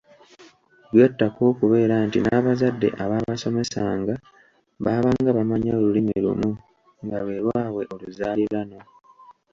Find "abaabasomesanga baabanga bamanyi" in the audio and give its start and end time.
3.03-5.67